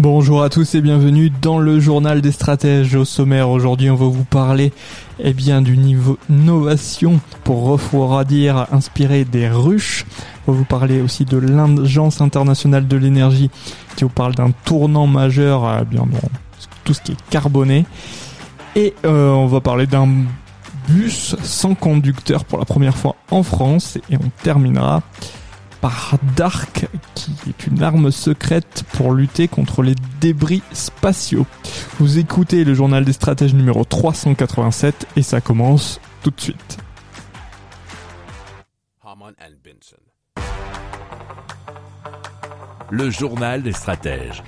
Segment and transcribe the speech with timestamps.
[0.00, 2.94] Bonjour à tous et bienvenue dans le journal des stratèges.
[2.94, 4.72] Au sommaire aujourd'hui, on va vous parler
[5.18, 10.06] eh bien du niveau innovation pour refroidir inspiré des ruches.
[10.46, 13.50] On va vous parler aussi de l'Agence internationale de l'énergie
[13.96, 16.28] qui vous parle d'un tournant majeur eh bien dans
[16.84, 17.84] tout ce qui est carboné.
[18.76, 20.08] Et euh, on va parler d'un
[20.86, 25.02] bus sans conducteur pour la première fois en France et on terminera
[25.80, 31.46] par Dark, qui est une arme secrète pour lutter contre les débris spatiaux.
[31.98, 36.78] Vous écoutez le journal des stratèges numéro 387 et ça commence tout de suite.
[42.90, 44.42] Le journal des stratèges.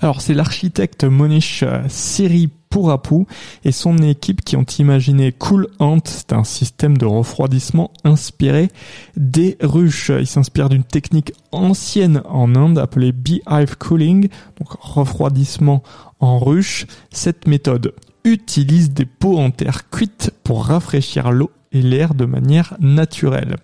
[0.00, 3.26] Alors c'est l'architecte Monish Siri Purapu
[3.64, 8.68] et son équipe qui ont imaginé Cool Ant, c'est un système de refroidissement inspiré
[9.16, 10.10] des ruches.
[10.10, 14.28] Il s'inspire d'une technique ancienne en Inde appelée Beehive Cooling,
[14.58, 15.84] donc refroidissement
[16.18, 16.86] en ruche.
[17.12, 22.74] Cette méthode utilise des pots en terre cuite pour rafraîchir l'eau et l'air de manière
[22.80, 23.56] naturelle.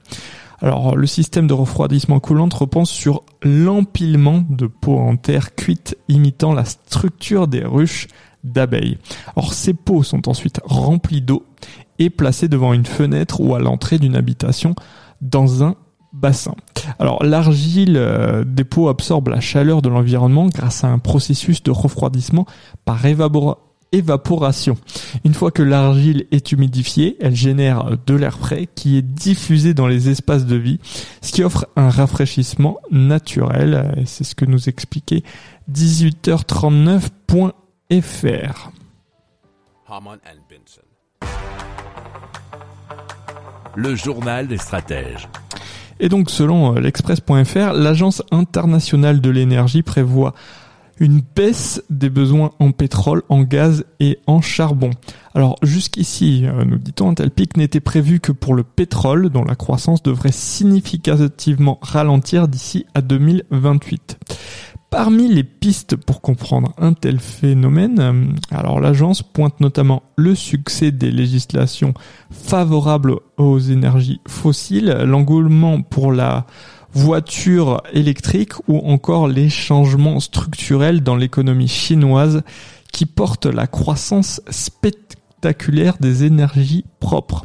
[0.62, 6.52] Alors, le système de refroidissement coulant repose sur l'empilement de pots en terre cuite imitant
[6.52, 8.08] la structure des ruches
[8.44, 8.98] d'abeilles.
[9.36, 11.44] Alors, ces pots sont ensuite remplis d'eau
[11.98, 14.74] et placés devant une fenêtre ou à l'entrée d'une habitation
[15.20, 15.76] dans un
[16.12, 16.54] bassin.
[16.98, 21.70] Alors l'argile euh, des pots absorbe la chaleur de l'environnement grâce à un processus de
[21.70, 22.46] refroidissement
[22.84, 24.76] par évaporation évaporation.
[25.24, 29.86] Une fois que l'argile est humidifiée, elle génère de l'air frais qui est diffusé dans
[29.86, 30.78] les espaces de vie,
[31.22, 33.94] ce qui offre un rafraîchissement naturel.
[33.96, 35.22] Et c'est ce que nous expliquait
[35.72, 38.70] 18h39.fr.
[39.88, 40.82] Haman and Benson.
[43.76, 45.28] Le journal des stratèges.
[46.00, 50.34] Et donc selon euh, l'express.fr, l'Agence internationale de l'énergie prévoit
[51.00, 54.90] une baisse des besoins en pétrole, en gaz et en charbon.
[55.34, 59.44] Alors jusqu'ici, euh, nous dit-on, un tel pic n'était prévu que pour le pétrole, dont
[59.44, 64.18] la croissance devrait significativement ralentir d'ici à 2028.
[64.90, 70.90] Parmi les pistes pour comprendre un tel phénomène, euh, alors l'agence pointe notamment le succès
[70.90, 71.94] des législations
[72.30, 76.44] favorables aux énergies fossiles, l'engouement pour la
[76.94, 82.42] voitures électriques ou encore les changements structurels dans l'économie chinoise
[82.92, 87.44] qui portent la croissance spectaculaire des énergies propres.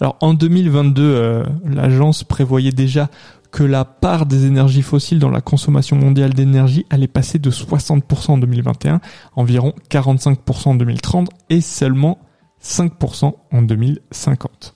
[0.00, 3.10] Alors en 2022, euh, l'agence prévoyait déjà
[3.50, 8.32] que la part des énergies fossiles dans la consommation mondiale d'énergie allait passer de 60%
[8.32, 9.00] en 2021,
[9.36, 12.18] environ 45% en 2030 et seulement
[12.60, 14.74] 5% en 2050.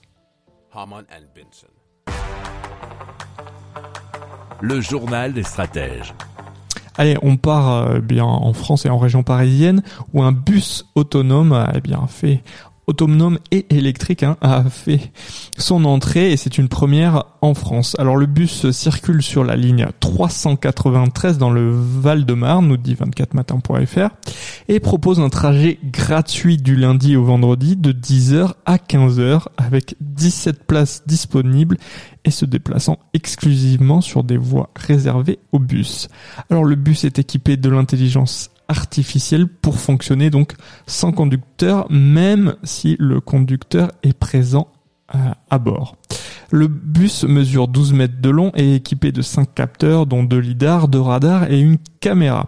[0.71, 1.78] Haman and Benson.
[4.61, 6.13] Le journal des stratèges.
[6.97, 9.83] Allez, on part euh, bien en France et en région parisienne
[10.13, 12.43] où un bus autonome a eh bien fait
[12.87, 15.11] autonome et électrique hein, a fait
[15.57, 17.95] son entrée et c'est une première en France.
[17.99, 24.09] Alors le bus circule sur la ligne 393 dans le Val-de-Marne, nous dit 24matin.fr,
[24.69, 30.63] et propose un trajet gratuit du lundi au vendredi de 10h à 15h avec 17
[30.63, 31.77] places disponibles
[32.23, 36.07] et se déplaçant exclusivement sur des voies réservées aux bus.
[36.51, 40.53] Alors le bus est équipé de l'intelligence artificielle pour fonctionner donc
[40.85, 44.67] sans conducteur, même si le conducteur est présent
[45.15, 45.17] euh,
[45.49, 45.95] à bord.
[46.51, 50.37] Le bus mesure 12 mètres de long et est équipé de 5 capteurs dont 2
[50.37, 52.45] lidars, 2 radars et une caméra.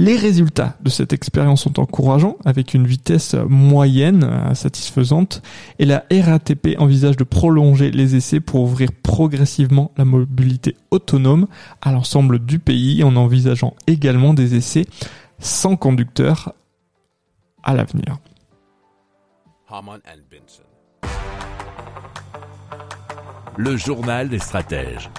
[0.00, 5.42] Les résultats de cette expérience sont encourageants avec une vitesse moyenne euh, satisfaisante
[5.80, 11.48] et la RATP envisage de prolonger les essais pour ouvrir progressivement la mobilité autonome
[11.82, 14.84] à l'ensemble du pays en envisageant également des essais
[15.40, 16.52] sans conducteur
[17.64, 18.18] à l'avenir.
[23.56, 25.10] Le journal des stratèges.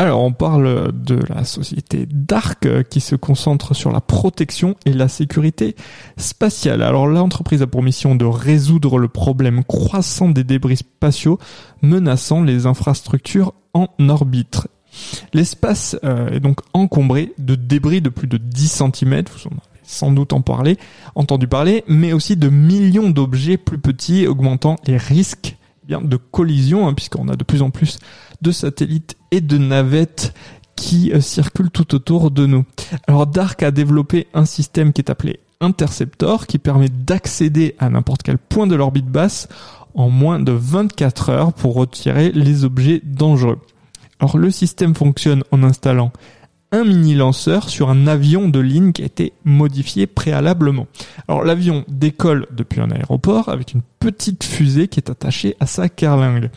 [0.00, 4.94] Alors on parle de la société Dark euh, qui se concentre sur la protection et
[4.94, 5.76] la sécurité
[6.16, 6.80] spatiale.
[6.80, 11.38] Alors l'entreprise a pour mission de résoudre le problème croissant des débris spatiaux
[11.82, 14.68] menaçant les infrastructures en orbite.
[15.34, 19.60] L'espace euh, est donc encombré de débris de plus de 10 cm, vous en avez
[19.82, 26.00] sans doute entendu parler, mais aussi de millions d'objets plus petits, augmentant les risques bien,
[26.00, 27.98] de collision, hein, puisqu'on a de plus en plus
[28.42, 30.34] de satellites et de navettes
[30.76, 32.64] qui euh, circulent tout autour de nous.
[33.06, 38.22] Alors Dark a développé un système qui est appelé Interceptor, qui permet d'accéder à n'importe
[38.22, 39.46] quel point de l'orbite basse
[39.94, 43.58] en moins de 24 heures pour retirer les objets dangereux.
[44.20, 46.12] Alors le système fonctionne en installant
[46.72, 50.86] un mini lanceur sur un avion de ligne qui a été modifié préalablement.
[51.28, 55.88] Alors l'avion décolle depuis un aéroport avec une petite fusée qui est attachée à sa
[55.88, 56.50] carlingue.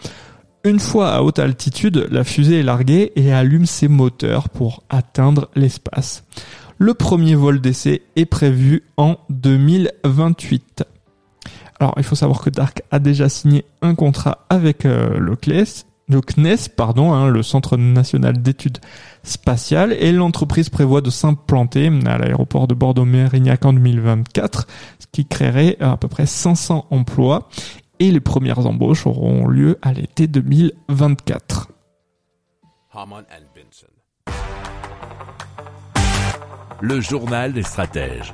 [0.64, 5.50] Une fois à haute altitude, la fusée est larguée et allume ses moteurs pour atteindre
[5.56, 6.24] l'espace.
[6.78, 10.86] Le premier vol d'essai est prévu en 2028.
[11.80, 15.20] Alors, il faut savoir que Dark a déjà signé un contrat avec euh,
[16.14, 18.78] le CNES, hein, le Centre national d'études
[19.24, 24.68] spatiales, et l'entreprise prévoit de s'implanter à l'aéroport de Bordeaux-Mérignac en 2024,
[25.00, 27.50] ce qui créerait à peu près 500 emplois,
[28.00, 31.70] et les premières embauches auront lieu à l'été 2024.
[32.94, 33.88] Haman and Benson.
[36.82, 38.34] Le journal des stratèges.